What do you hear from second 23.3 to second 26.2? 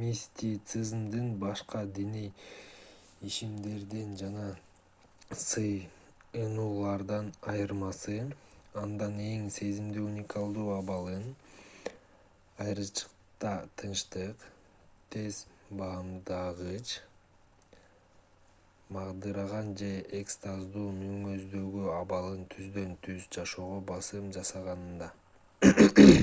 жашоого басым жасаганында